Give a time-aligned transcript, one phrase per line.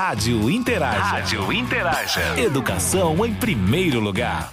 [0.00, 1.00] Rádio Interaja.
[1.00, 2.40] Rádio Interaja.
[2.40, 4.52] Educação em primeiro lugar.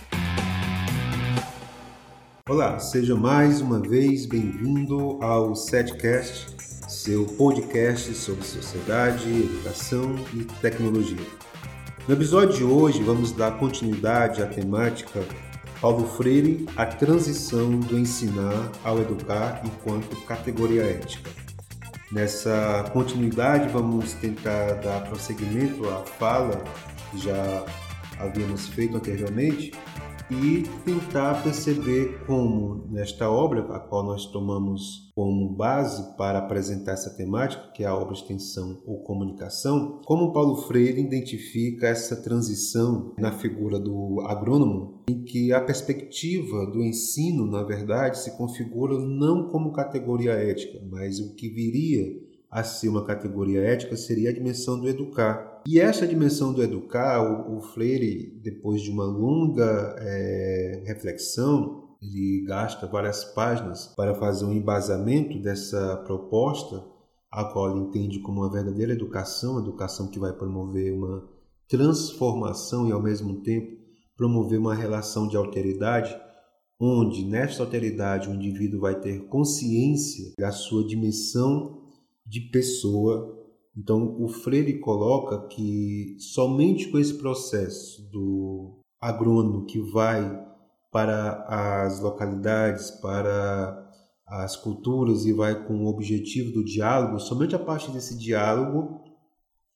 [2.49, 6.47] Olá, seja mais uma vez bem-vindo ao Setcast,
[6.89, 11.27] seu podcast sobre sociedade, educação e tecnologia.
[12.07, 15.23] No episódio de hoje, vamos dar continuidade à temática
[15.79, 21.44] Paulo Freire, a transição do ensinar ao educar enquanto categoria ética.
[22.15, 26.63] Nessa continuidade, vamos tentar dar prosseguimento à fala
[27.11, 27.65] que já
[28.17, 29.73] havíamos feito anteriormente
[30.29, 37.15] e tentar perceber como, nesta obra, a qual nós tomamos como base para apresentar essa
[37.15, 43.31] temática, que é a obra Extensão ou Comunicação, como Paulo Freire identifica essa transição na
[43.31, 49.71] figura do agrônomo, em que a perspectiva do ensino, na verdade, se configura não como
[49.71, 52.24] categoria ética, mas o que viria
[52.55, 55.61] a ser uma categoria ética seria a dimensão do educar.
[55.67, 62.45] E essa dimensão do educar, o, o Freire, depois de uma longa é, reflexão, ele
[62.47, 66.81] gasta várias páginas para fazer um embasamento dessa proposta,
[67.29, 71.27] a qual ele entende como uma verdadeira educação, educação que vai promover uma
[71.67, 73.75] transformação e ao mesmo tempo
[74.15, 76.15] promover uma relação de alteridade,
[76.79, 81.83] onde nesta alteridade o indivíduo vai ter consciência da sua dimensão
[82.25, 83.37] de pessoa.
[83.77, 90.43] Então, o Freire coloca que somente com esse processo do agrônomo que vai
[90.91, 91.45] para
[91.83, 93.85] as localidades, para
[94.25, 99.03] as culturas e vai com o objetivo do diálogo, somente a partir desse diálogo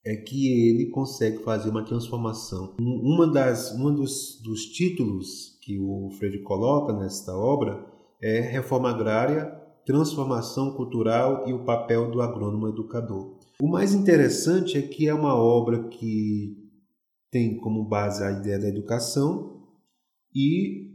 [0.03, 2.75] é que ele consegue fazer uma transformação.
[2.79, 7.85] Uma das, um dos, dos títulos que o Freire coloca nesta obra
[8.21, 9.58] é Reforma Agrária
[9.89, 13.39] transformação cultural e o papel do agrônomo educador.
[13.59, 16.55] O mais interessante é que é uma obra que
[17.31, 19.63] tem como base a ideia da educação
[20.33, 20.91] e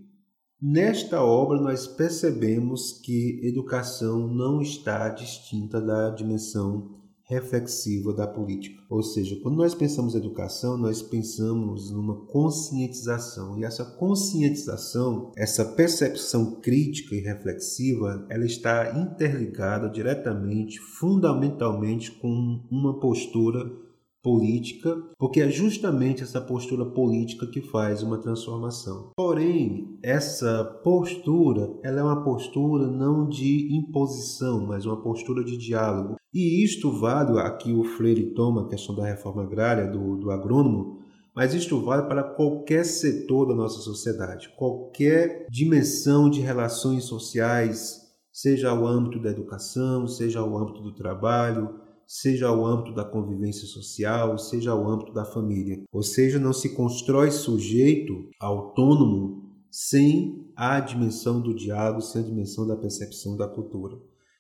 [0.63, 8.83] nesta obra nós percebemos que educação não está distinta da dimensão reflexiva da política.
[8.89, 13.59] Ou seja, quando nós pensamos educação, nós pensamos numa conscientização.
[13.59, 23.01] E essa conscientização, essa percepção crítica e reflexiva, ela está interligada diretamente, fundamentalmente com uma
[23.01, 23.84] postura
[24.25, 29.11] política, porque é justamente essa postura política que faz uma transformação.
[29.15, 36.17] Porém, essa postura, ela é uma postura não de imposição, mas uma postura de diálogo.
[36.33, 41.05] E isto vale, aqui o Freire toma a questão da reforma agrária, do, do agrônomo,
[41.37, 48.01] mas isto vale para qualquer setor da nossa sociedade, qualquer dimensão de relações sociais,
[48.33, 53.67] seja o âmbito da educação, seja o âmbito do trabalho, seja o âmbito da convivência
[53.67, 55.83] social, seja o âmbito da família.
[55.93, 62.67] Ou seja, não se constrói sujeito autônomo sem a dimensão do diálogo, sem a dimensão
[62.67, 63.97] da percepção da cultura.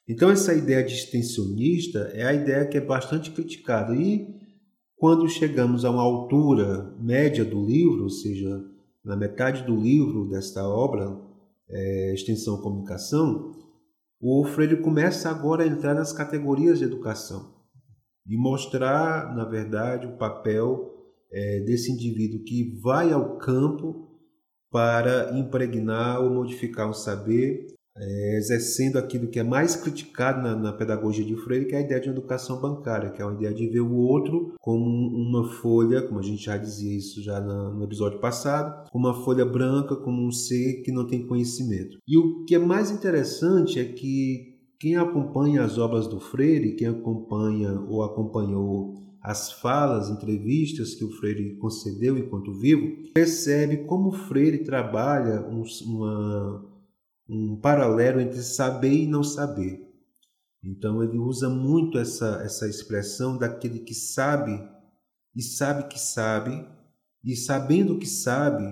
[0.08, 3.97] Então, essa ideia de extensionista é a ideia que é bastante criticada.
[3.97, 4.28] E
[4.97, 8.62] quando chegamos a uma altura média do livro, ou seja,
[9.03, 11.19] na metade do livro desta obra,
[11.69, 13.53] é, Extensão Comunicação,
[14.20, 17.53] o Freire começa agora a entrar nas categorias de educação
[18.26, 20.94] e mostrar, na verdade, o papel
[21.32, 24.08] é, desse indivíduo que vai ao campo
[24.70, 30.72] para impregnar ou modificar o saber, é, exercendo aquilo que é mais criticado na, na,
[30.72, 33.68] pedagogia de Freire, que é a ideia de educação bancária, que é uma ideia de
[33.68, 38.18] ver o outro como uma folha, como a gente já dizia isso já no episódio
[38.18, 41.98] passado, como uma folha branca, como um ser que não tem conhecimento.
[42.06, 44.53] E o que é mais interessante é que
[44.84, 51.11] quem acompanha as obras do Freire, quem acompanha ou acompanhou as falas, entrevistas que o
[51.11, 56.67] Freire concedeu enquanto vivo, percebe como o Freire trabalha um, uma,
[57.27, 59.91] um paralelo entre saber e não saber.
[60.62, 64.53] Então ele usa muito essa, essa expressão daquele que sabe
[65.34, 66.63] e sabe que sabe,
[67.25, 68.65] e sabendo que sabe,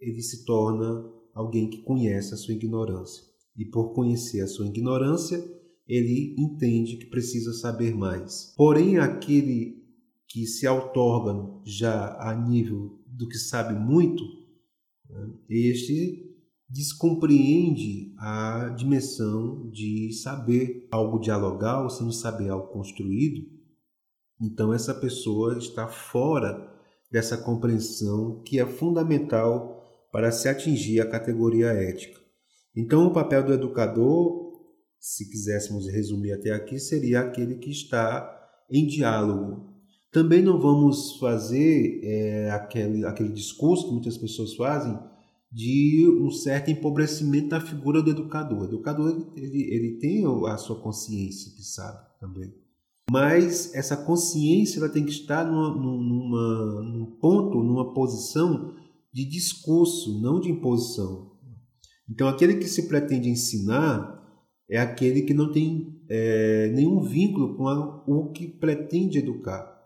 [0.00, 1.04] ele se torna
[1.34, 3.29] alguém que conhece a sua ignorância
[3.60, 5.38] e por conhecer a sua ignorância,
[5.86, 8.54] ele entende que precisa saber mais.
[8.56, 9.84] Porém, aquele
[10.26, 14.24] que se outorga já a nível do que sabe muito,
[15.10, 16.26] né, este
[16.70, 23.46] descompreende a dimensão de saber algo dialogal sem saber algo construído.
[24.40, 26.66] Então, essa pessoa está fora
[27.12, 32.19] dessa compreensão que é fundamental para se atingir a categoria ética.
[32.76, 34.52] Então, o papel do educador,
[34.98, 38.38] se quiséssemos resumir até aqui, seria aquele que está
[38.70, 39.70] em diálogo.
[40.12, 44.98] Também não vamos fazer é, aquele, aquele discurso que muitas pessoas fazem
[45.52, 48.60] de um certo empobrecimento da figura do educador.
[48.60, 52.52] O educador ele, ele tem a sua consciência, que sabe também.
[53.10, 58.74] Mas essa consciência ela tem que estar numa, numa, num ponto, numa posição
[59.12, 61.29] de discurso, não de imposição.
[62.10, 64.18] Então, aquele que se pretende ensinar
[64.68, 69.78] é aquele que não tem é, nenhum vínculo com a, o que pretende educar.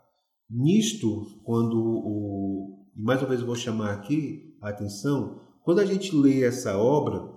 [0.49, 2.85] Nisto, quando o.
[2.95, 7.29] Mais uma vez vou chamar aqui a atenção, quando a gente lê essa obra,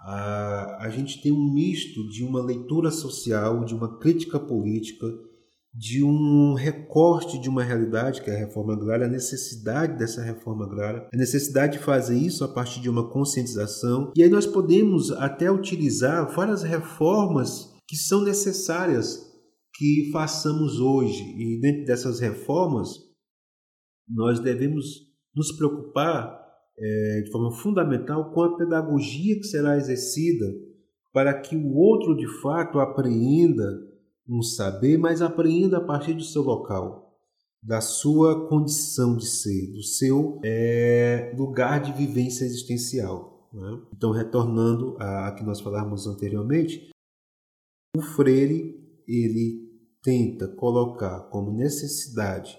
[0.00, 5.06] a, a gente tem um misto de uma leitura social, de uma crítica política,
[5.72, 10.64] de um recorte de uma realidade que é a reforma agrária, a necessidade dessa reforma
[10.64, 14.12] agrária, a necessidade de fazer isso a partir de uma conscientização.
[14.16, 19.30] E aí nós podemos até utilizar várias reformas que são necessárias
[19.76, 21.22] que façamos hoje.
[21.22, 22.88] E dentro dessas reformas,
[24.08, 26.40] nós devemos nos preocupar
[26.78, 30.46] é, de forma fundamental com a pedagogia que será exercida
[31.12, 33.89] para que o outro de fato apreenda
[34.30, 37.18] um saber, mas apreenda a partir do seu local,
[37.62, 43.48] da sua condição de ser, do seu é, lugar de vivência existencial.
[43.52, 43.82] Né?
[43.92, 46.90] Então, retornando a, que nós falamos anteriormente,
[47.96, 49.68] o Freire ele
[50.02, 52.56] tenta colocar como necessidade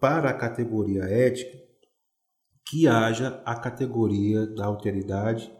[0.00, 1.62] para a categoria ética
[2.66, 5.52] que haja a categoria da alteridade,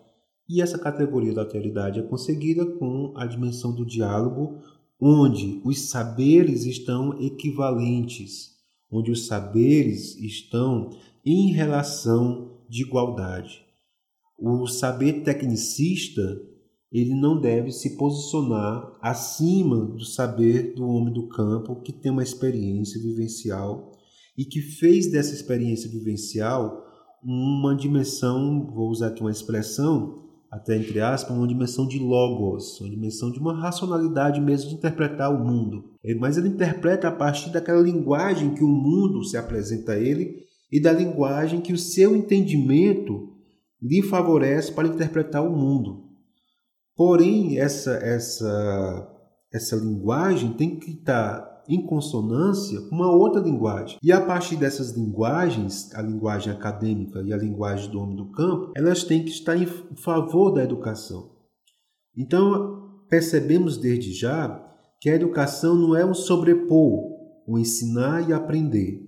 [0.48, 4.60] e essa categoria da alteridade é conseguida com a dimensão do diálogo,
[5.00, 8.52] onde os saberes estão equivalentes,
[8.90, 10.90] onde os saberes estão
[11.24, 13.64] em relação de igualdade.
[14.38, 16.40] O saber tecnicista
[16.92, 22.22] ele não deve se posicionar acima do saber do homem do campo que tem uma
[22.22, 23.92] experiência vivencial
[24.36, 26.84] e que fez dessa experiência vivencial
[27.22, 30.21] uma dimensão, vou usar aqui uma expressão,
[30.52, 35.34] até entre aspas, uma dimensão de logos, uma dimensão de uma racionalidade mesmo de interpretar
[35.34, 35.96] o mundo.
[36.20, 40.78] Mas ele interpreta a partir daquela linguagem que o mundo se apresenta a ele e
[40.78, 43.32] da linguagem que o seu entendimento
[43.80, 46.04] lhe favorece para interpretar o mundo.
[46.94, 49.08] Porém, essa essa
[49.50, 53.98] essa linguagem tem que estar em consonância com uma outra linguagem.
[54.02, 58.72] E a partir dessas linguagens, a linguagem acadêmica e a linguagem do homem do campo,
[58.74, 59.66] elas têm que estar em
[59.96, 61.30] favor da educação.
[62.16, 64.60] Então, percebemos desde já
[65.00, 67.12] que a educação não é um sobrepor,
[67.46, 69.00] o ensinar e aprender.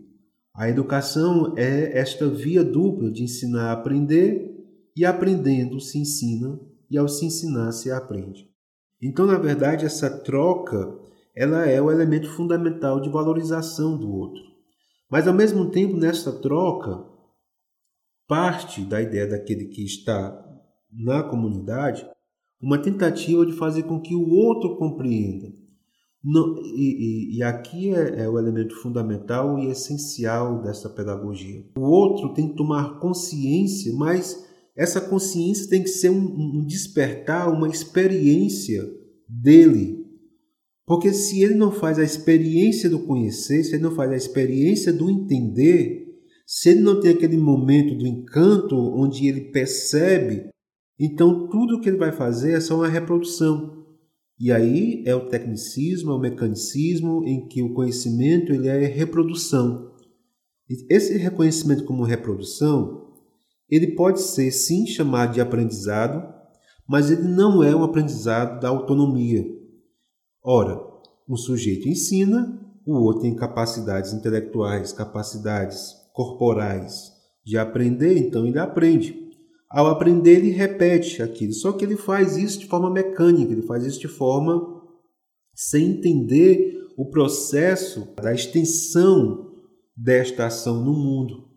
[0.57, 4.55] A educação é esta via dupla de ensinar a aprender
[4.97, 6.59] e aprendendo se ensina
[6.91, 8.49] e ao se ensinar se aprende.
[9.03, 11.04] Então, na verdade, essa troca
[11.35, 14.43] ela é o elemento fundamental de valorização do outro.
[15.11, 17.05] Mas ao mesmo tempo, nessa troca,
[18.27, 20.43] parte da ideia daquele que está
[20.91, 22.07] na comunidade
[22.61, 25.53] uma tentativa de fazer com que o outro compreenda.
[26.75, 31.63] E, e, e, aqui é, é, o elemento fundamental e essencial dessa pedagogia.
[31.77, 34.43] O outro tem que tomar consciência, mas
[34.75, 38.83] essa consciência tem que ser um, um despertar, uma experiência
[39.29, 39.94] dele
[40.87, 44.93] porque se ele não faz a experiência do conhecer, se ele não faz a experiência
[44.93, 46.05] do entender,
[46.47, 50.51] se ele não tem aquele momento do encanto onde ele percebe,
[50.99, 53.83] então tudo que ele vai fazer é só uma reprodução.
[54.39, 59.93] E aí é o tecnicismo, é o mecanicismo em que o conhecimento ele é reprodução.
[60.91, 63.13] Esse reconhecimento como reprodução,
[63.71, 66.23] ele pode ser sim chamado de aprendizado,
[66.87, 69.45] mas ele não é um aprendizado da autonomia.
[70.45, 70.79] Ora,
[71.27, 79.25] um sujeito ensina, o outro tem capacidades intelectuais, capacidades corporais de aprender, então ele aprende.
[79.71, 83.85] Ao aprender, ele repete aquilo, só que ele faz isso de forma mecânica, ele faz
[83.85, 84.83] isso de forma
[85.55, 89.51] sem entender o processo da extensão
[89.97, 91.49] desta ação no mundo.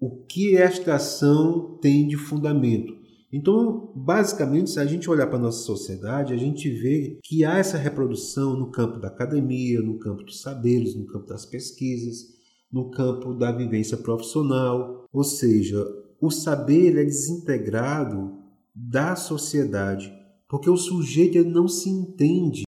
[0.00, 2.99] O que esta ação tem de fundamento?
[3.32, 7.58] Então, basicamente, se a gente olhar para a nossa sociedade, a gente vê que há
[7.58, 12.26] essa reprodução no campo da academia, no campo dos saberes, no campo das pesquisas,
[12.72, 15.06] no campo da vivência profissional.
[15.12, 15.84] Ou seja,
[16.20, 18.36] o saber é desintegrado
[18.74, 20.12] da sociedade,
[20.48, 22.62] porque o sujeito não se entende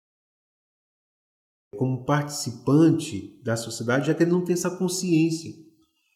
[1.76, 5.52] como participante da sociedade, já que ele não tem essa consciência.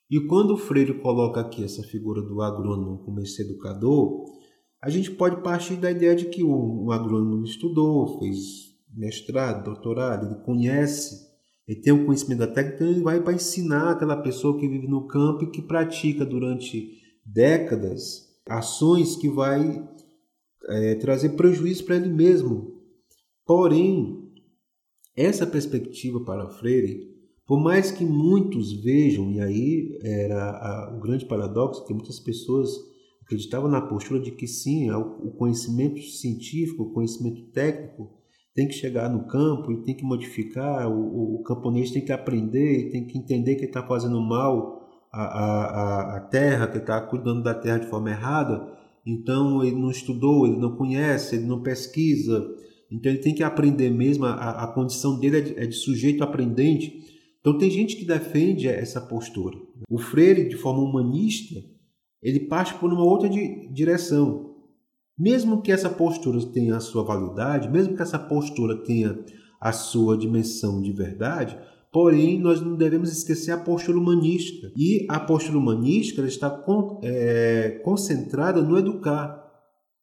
[0.09, 4.36] E quando o Freire coloca aqui essa figura do agrônomo como esse educador,
[4.83, 10.45] a gente pode partir da ideia de que o, agrônomo estudou, fez mestrado, doutorado, ele
[10.45, 11.27] conhece
[11.67, 14.69] Ele tem o um conhecimento da técnica, então ele vai para ensinar aquela pessoa que
[14.69, 16.93] vive no campo e que pratica durante
[17.25, 19.85] décadas ações que vai
[20.69, 22.81] é, trazer prejuízo para ele mesmo.
[23.45, 24.31] Porém,
[25.17, 27.15] essa perspectiva para Freire,
[27.47, 32.71] por mais que muitos vejam, e aí era o grande paradoxo, que muitas pessoas
[33.27, 38.09] acreditavam na postura de que sim, o conhecimento científico, o conhecimento técnico,
[38.55, 42.91] tem que chegar no campo e tem que modificar, o, o camponês tem que aprender,
[42.91, 47.53] tem que entender que está fazendo mal à, à, à terra, que está cuidando da
[47.53, 48.73] terra de forma errada,
[49.05, 52.49] então ele não estudou, ele não conhece, ele não pesquisa,
[52.91, 56.23] então ele tem que aprender mesmo, a, a condição dele é de, é de sujeito
[56.23, 57.05] aprendente.
[57.41, 59.57] Então tem gente que defende essa postura.
[59.91, 61.63] O Freire, de forma humanista,
[62.27, 64.57] ele parte por uma outra direção.
[65.17, 69.25] Mesmo que essa postura tenha a sua validade, mesmo que essa postura tenha
[69.61, 71.57] a sua dimensão de verdade,
[71.93, 74.73] porém nós não devemos esquecer a postura humanística.
[74.77, 79.41] E a postura humanística está con é, concentrada no educar.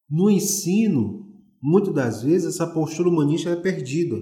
[0.08, 1.26] No ensino,
[1.62, 4.16] muitas das vezes essa postura humanística é perdida.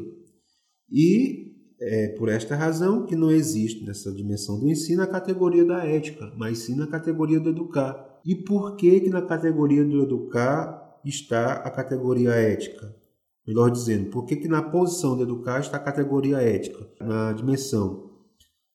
[0.91, 1.42] E
[1.83, 6.33] é por esta razão que não existe nessa dimensão do ensino a categoria da ética,
[6.37, 8.21] mas sim na categoria do educar.
[8.25, 12.95] E por que que na categoria do educar está a categoria ética.
[13.47, 16.89] Melhor dizendo, por que, que na posição de educar está a categoria ética?
[17.01, 18.11] Na dimensão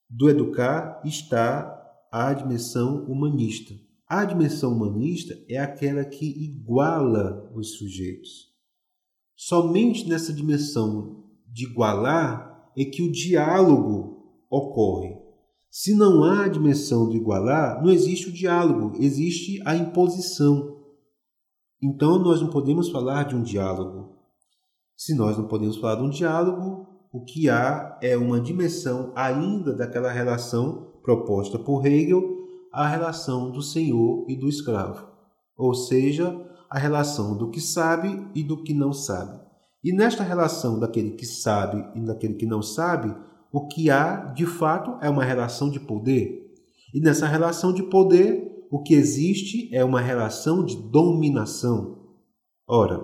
[0.09, 1.73] do educar está
[2.11, 3.73] a dimensão humanista.
[4.07, 8.47] A dimensão humanista é aquela que iguala os sujeitos.
[9.35, 15.17] Somente nessa dimensão de igualar é que o diálogo ocorre.
[15.69, 20.77] Se não há a dimensão de igualar, não existe o diálogo, existe a imposição.
[21.81, 24.15] Então nós não podemos falar de um diálogo.
[24.95, 29.73] Se nós não podemos falar de um diálogo, o que há é uma dimensão ainda
[29.73, 32.21] daquela relação proposta por Hegel,
[32.71, 35.07] a relação do senhor e do escravo,
[35.57, 39.46] ou seja, a relação do que sabe e do que não sabe.
[39.87, 43.15] E nesta relação daquele que sabe e daquele que não sabe,
[43.53, 46.53] o que há de fato é uma relação de poder.
[46.93, 51.99] E nessa relação de poder, o que existe é uma relação de dominação.
[52.67, 53.01] Ora,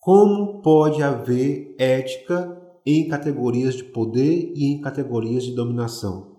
[0.00, 6.38] como pode haver ética em categorias de poder e em categorias de dominação?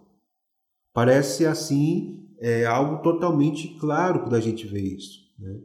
[0.91, 5.19] Parece assim é algo totalmente claro quando a gente vê isso.
[5.37, 5.59] Né?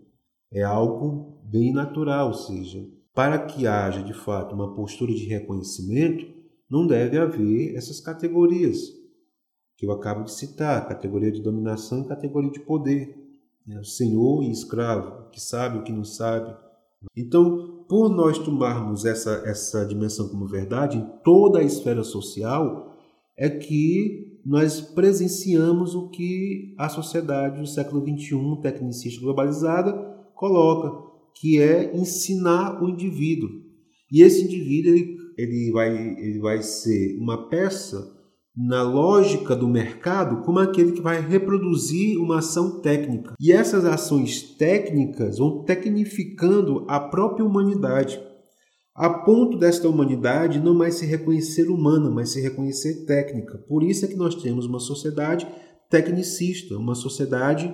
[0.53, 6.25] É algo bem natural, ou seja, para que haja de fato uma postura de reconhecimento,
[6.71, 8.79] não deve haver essas categorias
[9.77, 13.19] que eu acabo de citar, categoria de dominação e categoria de poder,
[13.67, 13.83] né?
[13.83, 16.57] senhor e escravo, que sabe, o que não sabe.
[17.17, 22.97] Então, por nós tomarmos essa, essa dimensão como verdade em toda a esfera social,
[23.37, 29.93] é que nós presenciamos o que a sociedade do século XXI, tecnicista globalizada,
[30.37, 31.08] coloca,
[31.41, 33.49] que é ensinar o indivíduo.
[34.11, 38.17] E esse indivíduo ele, ele, vai, ele vai ser uma peça
[38.57, 43.35] na lógica do mercado como aquele que vai reproduzir uma ação técnica.
[43.39, 48.21] E essas ações técnicas vão tecnificando a própria humanidade,
[48.93, 53.59] a ponto desta humanidade não mais se reconhecer humana, mas se reconhecer técnica.
[53.69, 55.47] Por isso é que nós temos uma sociedade
[55.89, 57.73] tecnicista, uma sociedade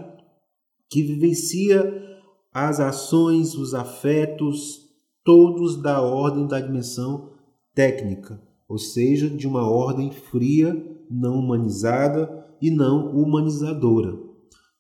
[0.91, 2.14] que vivencia
[2.55, 4.89] as ações, os afetos,
[5.25, 7.33] todos da ordem da dimensão
[7.75, 10.75] técnica ou seja, de uma ordem fria,
[11.11, 14.19] não humanizada e não humanizadora.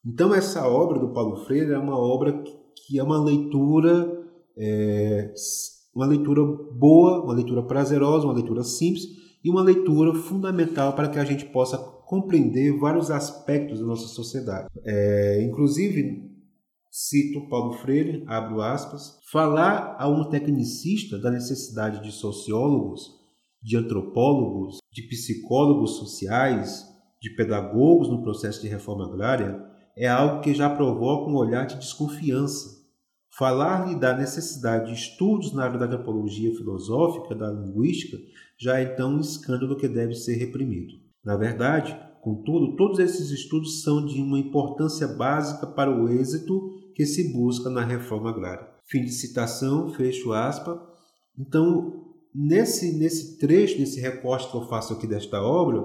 [0.04, 2.42] Então, essa obra do Paulo Freire é uma obra
[2.74, 4.20] que é uma leitura,
[4.56, 5.32] é,
[5.94, 9.04] uma leitura boa, uma leitura prazerosa, uma leitura simples
[9.42, 14.68] e uma leitura fundamental para que a gente possa compreender vários aspectos da nossa sociedade.
[14.84, 16.33] É, inclusive,
[16.96, 23.20] cito Paulo Freire, abro aspas, falar a um tecnicista da necessidade de sociólogos
[23.60, 26.84] de antropólogos, de psicólogos sociais,
[27.20, 29.60] de pedagogos no processo de reforma agrária,
[29.96, 32.84] é algo que já provoca um olhar de desconfiança.
[33.36, 38.18] Falar-lhe da necessidade de estudos na área da antropologia filosófica, da linguística,
[38.56, 40.94] já é então um escândalo que deve ser reprimido.
[41.24, 47.04] Na verdade, contudo, todos esses estudos são de uma importância básica para o êxito que
[47.04, 48.68] se busca na reforma agrária.
[48.86, 50.80] Fim de citação, fecho aspa.
[51.38, 55.80] Então, Nesse, nesse trecho, nesse recorte que eu faço aqui desta obra,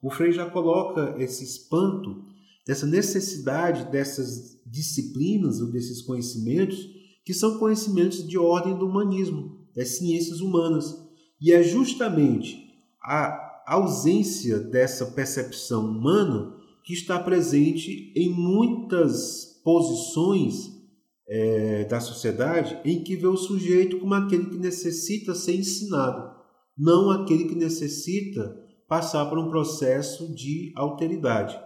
[0.00, 2.24] o Frei já coloca esse espanto
[2.66, 6.88] dessa necessidade dessas disciplinas ou desses conhecimentos
[7.22, 10.96] que são conhecimentos de ordem do humanismo, das ciências humanas.
[11.38, 12.56] E é justamente
[13.02, 20.80] a ausência dessa percepção humana que está presente em muitas posições
[21.28, 26.30] é, da sociedade em que vê o sujeito como aquele que necessita ser ensinado,
[26.76, 31.56] não aquele que necessita passar por um processo de alteridade.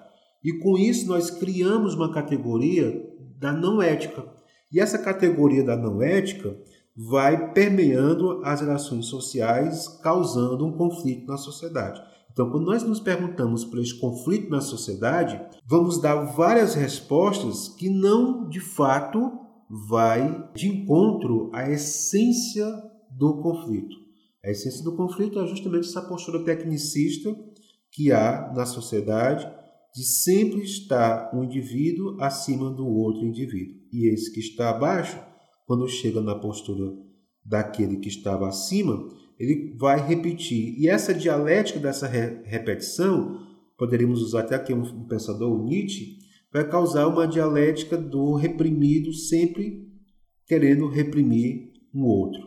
[0.45, 3.03] E com isso nós criamos uma categoria
[3.39, 4.27] da não ética.
[4.71, 6.55] E essa categoria da não ética
[6.95, 12.01] vai permeando as relações sociais, causando um conflito na sociedade.
[12.35, 17.89] Então, quando nós nos perguntamos por esse conflito na sociedade, vamos dar várias respostas que
[17.89, 19.31] não, de fato,
[19.71, 22.67] vai de encontro à essência
[23.09, 23.97] do conflito.
[24.45, 27.33] A essência do conflito é justamente essa postura tecnicista
[27.93, 29.49] que há na sociedade
[29.95, 33.77] de sempre estar um indivíduo acima do outro indivíduo.
[33.93, 35.17] E esse que está abaixo,
[35.67, 36.93] quando chega na postura
[37.45, 40.79] daquele que estava acima, ele vai repetir.
[40.79, 43.41] E essa dialética dessa re repetição,
[43.77, 46.19] poderíamos usar até aqui um pensador, o Nietzsche,
[46.53, 49.93] vai causar uma dialética do reprimido sempre
[50.47, 52.41] querendo reprimir um outro,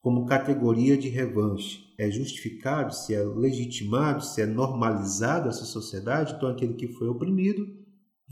[0.00, 1.90] como categoria de revanche.
[1.98, 7.66] É justificado, se é legitimado, se é normalizado essa sociedade, então aquele que foi oprimido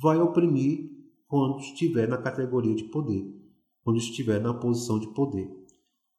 [0.01, 0.89] vai oprimir
[1.27, 3.25] quando estiver na categoria de poder,
[3.83, 5.58] quando estiver na posição de poder.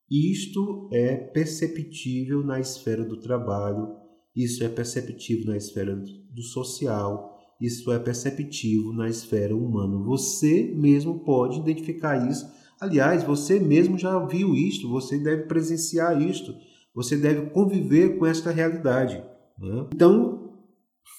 [0.09, 3.95] Isto é perceptível na esfera do trabalho,
[4.35, 10.03] isso é perceptível na esfera do social, isso é perceptível na esfera humana.
[10.05, 12.49] Você mesmo pode identificar isso.
[12.79, 16.55] Aliás, você mesmo já viu isto, você deve presenciar isto,
[16.95, 19.21] você deve conviver com esta realidade.
[19.59, 19.87] Né?
[19.93, 20.53] Então,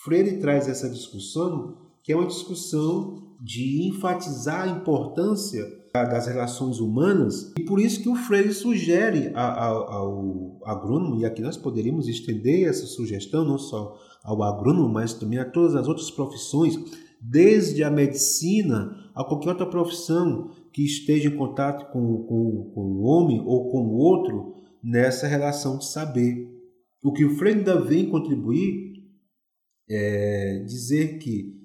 [0.02, 7.52] Freire traz essa discussão, que é uma discussão de enfatizar a importância das relações humanas,
[7.58, 12.68] e por isso que o Freire sugere ao, ao agrônomo, e aqui nós poderíamos estender
[12.68, 16.78] essa sugestão não só ao agrônomo, mas também a todas as outras profissões,
[17.20, 23.02] desde a medicina a qualquer outra profissão que esteja em contato com, com, com o
[23.02, 26.48] homem ou com o outro nessa relação de saber.
[27.02, 28.90] O que o Freire ainda vem contribuir
[29.88, 31.58] é dizer que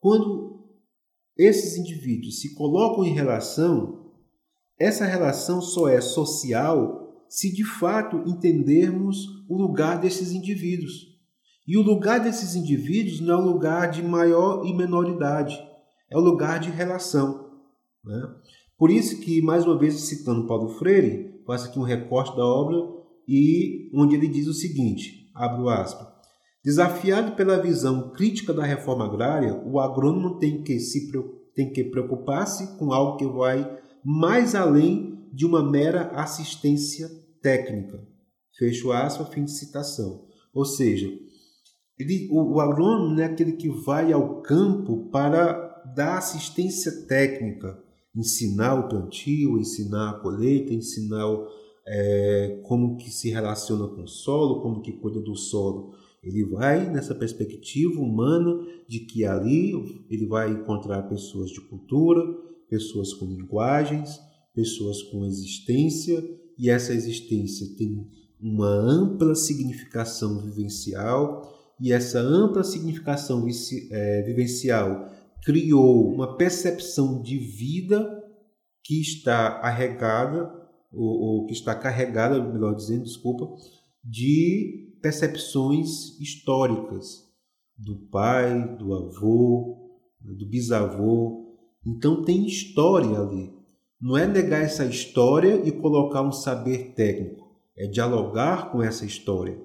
[0.00, 0.47] quando
[1.38, 4.10] esses indivíduos se colocam em relação,
[4.78, 11.16] essa relação só é social se de fato entendermos o lugar desses indivíduos.
[11.66, 15.56] E o lugar desses indivíduos não é um lugar de maior e menor idade,
[16.10, 17.50] é o lugar de relação.
[18.04, 18.34] Né?
[18.76, 22.76] Por isso que, mais uma vez citando Paulo Freire, faço aqui um recorte da obra
[23.28, 26.07] e onde ele diz o seguinte, abro aspas,
[26.68, 31.10] Desafiado pela visão crítica da reforma agrária, o agrônomo tem que se
[31.54, 37.08] tem que preocupar-se com algo que vai mais além de uma mera assistência
[37.40, 38.06] técnica.
[38.58, 40.26] Fecho aspas, fim de citação.
[40.52, 41.10] Ou seja,
[41.98, 47.82] ele, o, o agrônomo não é aquele que vai ao campo para dar assistência técnica,
[48.14, 51.34] ensinar o plantio, ensinar a colheita, ensinar
[51.86, 55.96] é, como que se relaciona com o solo, como que cuida do solo.
[56.28, 58.54] Ele vai nessa perspectiva humana
[58.86, 59.72] de que ali
[60.10, 62.20] ele vai encontrar pessoas de cultura,
[62.68, 64.20] pessoas com linguagens,
[64.54, 66.22] pessoas com existência,
[66.58, 68.06] e essa existência tem
[68.38, 73.46] uma ampla significação vivencial, e essa ampla significação
[73.90, 75.08] é, vivencial
[75.44, 78.22] criou uma percepção de vida
[78.84, 80.52] que está arregada,
[80.92, 83.48] ou, ou que está carregada, melhor dizendo, desculpa,
[84.04, 87.26] de percepções históricas
[87.76, 91.56] do pai, do avô, do bisavô.
[91.86, 93.52] Então tem história ali.
[94.00, 99.60] Não é negar essa história e colocar um saber técnico, é dialogar com essa história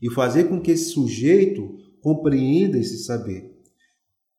[0.00, 3.58] e fazer com que esse sujeito compreenda esse saber.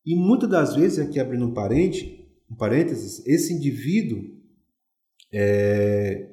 [0.06, 4.24] E muitas das vezes, aqui abrindo um, parente, um parênteses, esse indivíduo,
[5.34, 6.30] é,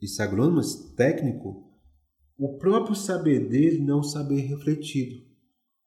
[0.00, 0.60] esse agrônomo
[0.94, 1.71] técnico,
[2.44, 5.22] o próprio saber dele não saber refletido.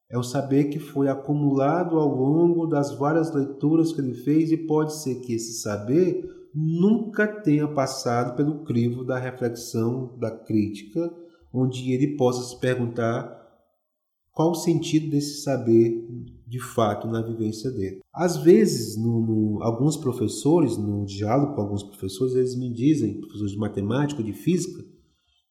[0.09, 4.57] É um saber que foi acumulado ao longo das várias leituras que ele fez e
[4.57, 11.13] pode ser que esse saber nunca tenha passado pelo crivo da reflexão, da crítica,
[11.53, 13.35] onde ele possa se perguntar
[14.31, 16.07] qual o sentido desse saber
[16.47, 17.99] de fato na vivência dele.
[18.13, 23.51] Às vezes, no, no, alguns professores, no diálogo com alguns professores, eles me dizem, professores
[23.51, 24.94] de matemática, de física,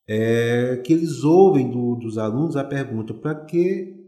[0.07, 4.05] é que eles ouvem do, dos alunos a pergunta: para que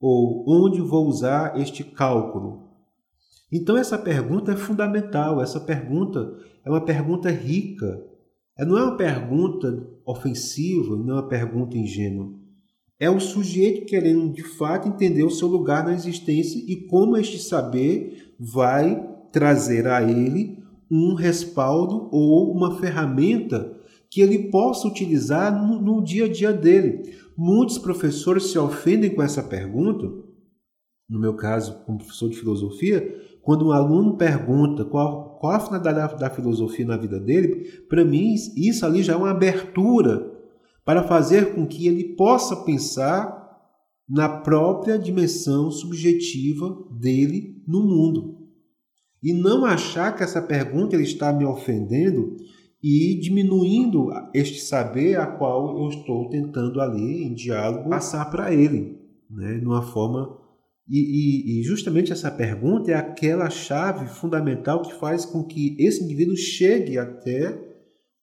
[0.00, 2.66] ou onde vou usar este cálculo?
[3.50, 8.02] Então, essa pergunta é fundamental, essa pergunta é uma pergunta rica,
[8.58, 12.32] não é uma pergunta ofensiva, não é uma pergunta ingênua.
[12.98, 17.38] é o sujeito querendo de fato entender o seu lugar na existência e como este
[17.38, 20.58] saber vai trazer a ele
[20.90, 23.75] um respaldo ou uma ferramenta
[24.10, 27.14] que ele possa utilizar no, no dia a dia dele.
[27.36, 30.06] Muitos professores se ofendem com essa pergunta.
[31.08, 36.18] No meu caso, como professor de filosofia, quando um aluno pergunta qual, qual a finalidade
[36.18, 40.34] da, filosofia na vida dele, para mim isso ali já é uma abertura
[40.84, 43.36] para fazer com que ele possa pensar
[44.08, 48.36] na própria dimensão subjetiva dele no mundo.
[49.22, 52.36] E não achar que essa pergunta ele está me ofendendo
[52.88, 58.96] e diminuindo este saber a qual eu estou tentando ali em diálogo passar para ele,
[59.28, 60.38] né, numa forma
[60.88, 66.04] e, e, e, justamente essa pergunta é aquela chave fundamental que faz com que esse
[66.04, 67.60] indivíduo chegue até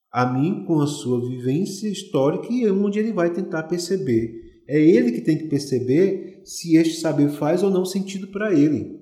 [0.09, 4.63] a mim com a sua vivência histórica e onde ele vai tentar perceber.
[4.65, 8.97] É ele que tem que perceber se este saber faz ou não sentido para ele.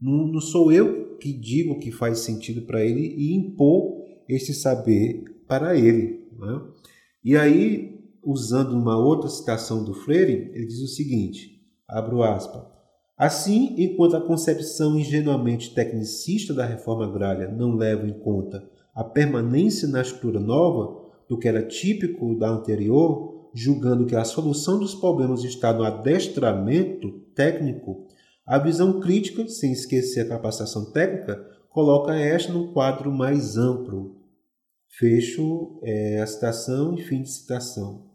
[0.00, 3.99] Não, não, sou eu que digo que faz sentido para ele e impor
[4.34, 6.28] esse saber para ele.
[6.38, 6.60] Né?
[7.24, 12.62] E aí, usando uma outra citação do Freire, ele diz o seguinte: abro aspas.
[13.16, 19.88] Assim, enquanto a concepção ingenuamente tecnicista da reforma agrária não leva em conta a permanência
[19.88, 25.44] na estrutura nova do que era típico da anterior, julgando que a solução dos problemas
[25.44, 28.06] está no adestramento técnico,
[28.46, 31.40] a visão crítica, sem esquecer a capacitação técnica,
[31.70, 34.19] coloca esta num quadro mais amplo.
[34.98, 38.10] Fecho é, a citação e fim de citação.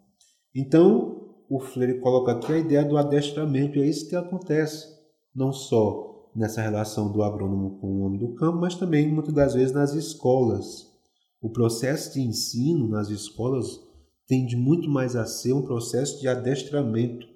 [0.54, 4.88] Então, o Freire coloca aqui a ideia do adestramento, é isso que acontece,
[5.34, 9.54] não só nessa relação do agrônomo com o homem do campo, mas também muitas das
[9.54, 10.92] vezes nas escolas.
[11.42, 13.80] O processo de ensino nas escolas
[14.28, 17.28] tende muito mais a ser um processo de adestramento.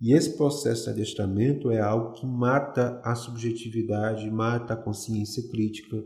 [0.00, 5.96] E esse processo de adestramento é algo que mata a subjetividade, mata a consciência crítica.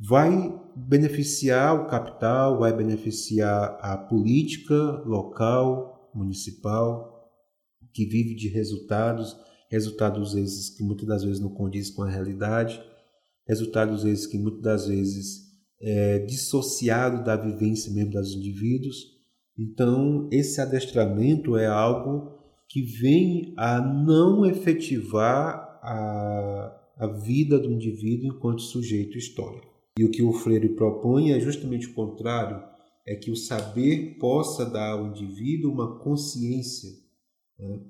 [0.00, 7.30] Vai beneficiar o capital, vai beneficiar a política local, municipal,
[7.92, 9.36] que vive de resultados
[9.70, 12.82] resultados esses que muitas das vezes não condiz com a realidade,
[13.46, 15.48] resultados esses que muitas das vezes
[15.80, 18.96] é dissociado da vivência mesmo dos indivíduos.
[19.56, 28.34] Então, esse adestramento é algo que vem a não efetivar a, a vida do indivíduo
[28.34, 29.69] enquanto sujeito histórico.
[30.00, 32.58] E o que o Freire propõe é justamente o contrário,
[33.06, 36.88] é que o saber possa dar ao indivíduo uma consciência.
[37.58, 37.80] Né?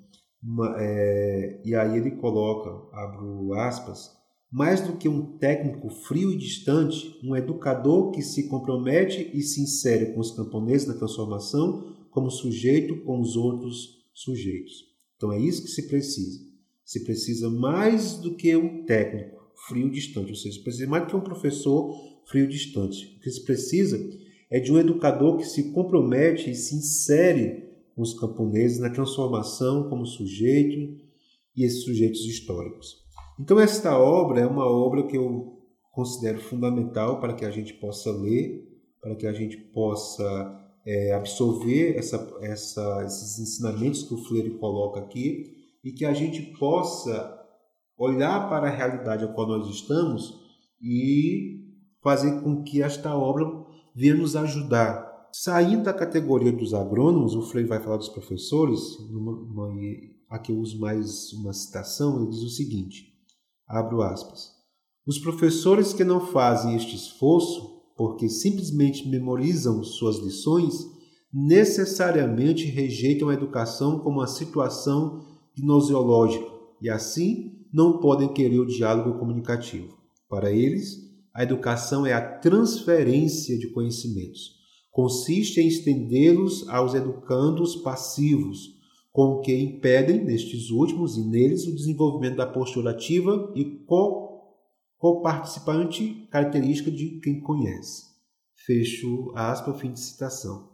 [0.42, 4.10] Uma, é, e aí ele coloca, abro aspas,
[4.50, 9.62] mais do que um técnico frio e distante, um educador que se compromete e se
[9.62, 14.72] insere com os camponeses na transformação como sujeito com os outros sujeitos.
[15.16, 16.40] Então é isso que se precisa.
[16.84, 21.16] Se precisa mais do que um técnico frio distante, ou seja, precisa mais do que
[21.16, 21.94] um professor
[22.26, 23.16] frio distante.
[23.16, 23.98] O que se precisa
[24.50, 29.88] é de um educador que se compromete e se insere com os camponeses na transformação
[29.88, 30.96] como sujeito
[31.56, 32.96] e esses sujeitos históricos.
[33.38, 35.58] Então, esta obra é uma obra que eu
[35.92, 38.66] considero fundamental para que a gente possa ler,
[39.00, 45.00] para que a gente possa é, absorver essa, essa, esses ensinamentos que o Freire coloca
[45.00, 47.39] aqui e que a gente possa
[48.00, 50.40] olhar para a realidade a qual nós estamos
[50.80, 51.68] e
[52.02, 53.44] fazer com que esta obra
[53.94, 55.28] venha nos ajudar.
[55.30, 59.70] Saindo da categoria dos agrônomos, o Freire vai falar dos professores, numa,
[60.30, 63.12] aqui eu uso mais uma citação, ele diz o seguinte,
[63.68, 64.52] abro aspas,
[65.06, 70.86] os professores que não fazem este esforço, porque simplesmente memorizam suas lições,
[71.32, 76.46] necessariamente rejeitam a educação como uma situação gnoseológica
[76.80, 79.98] e assim não podem querer o diálogo comunicativo.
[80.28, 80.98] Para eles,
[81.34, 88.78] a educação é a transferência de conhecimentos consiste em estendê-los aos educandos passivos,
[89.12, 93.64] com o que impedem, nestes últimos e neles, o desenvolvimento da postura ativa e
[94.98, 98.10] co-participante, característica de quem conhece.
[98.54, 100.68] Fecho aspa, fim de citação.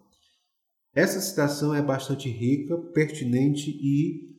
[0.94, 4.36] Essa citação é bastante rica, pertinente e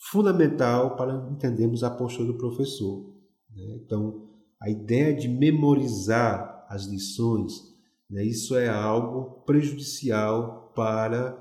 [0.00, 3.14] fundamental para entendermos a postura do professor.
[3.54, 3.80] Né?
[3.84, 4.28] Então,
[4.60, 7.70] a ideia de memorizar as lições,
[8.08, 8.24] né?
[8.24, 11.38] Isso é algo prejudicial para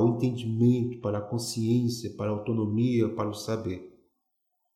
[0.00, 3.92] o entendimento, para a consciência, para a autonomia, para o saber.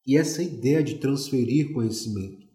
[0.07, 2.47] E essa ideia de transferir conhecimento,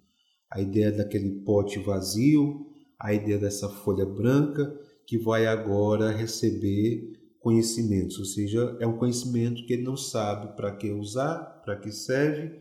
[0.52, 2.68] a ideia daquele pote vazio,
[3.00, 7.17] a ideia dessa folha branca que vai agora receber
[7.48, 11.94] conhecimentos, ou seja, é um conhecimento que ele não sabe para que usar, para que
[11.94, 12.52] serve,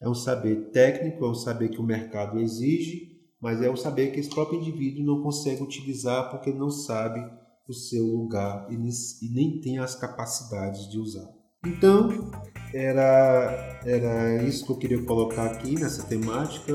[0.00, 4.10] é um saber técnico, é um saber que o mercado exige, mas é um saber
[4.10, 7.24] que esse próprio indivíduo não consegue utilizar porque não sabe
[7.68, 11.28] o seu lugar e nem tem as capacidades de usar.
[11.64, 12.32] Então,
[12.74, 16.72] era, era isso que eu queria colocar aqui nessa temática,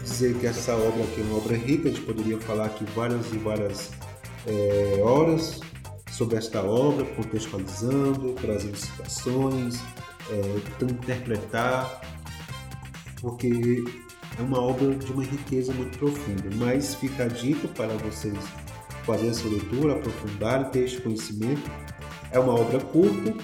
[0.00, 3.32] dizer que essa obra aqui é uma obra rica, a gente poderia falar aqui várias
[3.32, 3.90] e várias
[4.46, 5.60] é, horas
[6.14, 9.80] sobre esta obra, contextualizando, trazendo citações,
[10.30, 12.00] é, tentando interpretar,
[13.20, 13.84] porque
[14.38, 16.44] é uma obra de uma riqueza muito profunda.
[16.54, 18.38] Mas fica a dica para vocês
[19.04, 21.68] fazerem essa leitura, aprofundar, ter este conhecimento.
[22.30, 23.34] É uma obra curta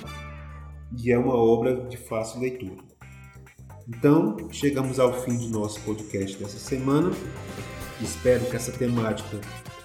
[0.97, 2.85] e é uma obra de fácil leitura.
[3.89, 7.11] Então, chegamos ao fim de nosso podcast dessa semana.
[8.01, 9.41] Espero que essa temática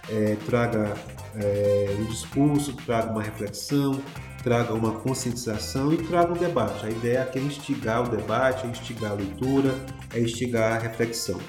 [0.08, 0.93] é, traga
[1.38, 4.00] é, um discurso, traga uma reflexão,
[4.43, 6.86] traga uma conscientização e traga um debate.
[6.86, 9.74] A ideia aqui é instigar o debate, é instigar a leitura,
[10.13, 11.39] é instigar a reflexão.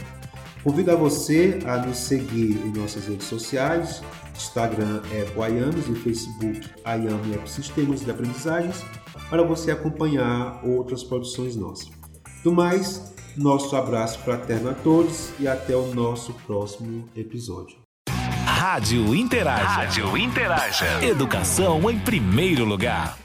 [0.63, 4.03] Convido a você a nos seguir em nossas redes sociais.
[4.35, 7.39] Instagram é Boianos e Facebook Ayame
[8.05, 8.85] de Aprendizagens
[9.31, 11.91] para você acompanhar outras produções nossas.
[12.43, 17.86] Do mais, nosso abraço fraterno a todos e até o nosso próximo episódio.
[18.67, 19.63] Rádio Interaja.
[19.63, 21.05] Rádio Interaja.
[21.05, 23.17] Educação em primeiro lugar.